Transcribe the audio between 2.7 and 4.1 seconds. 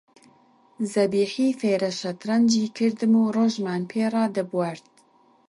کردم و ڕۆژمان پێ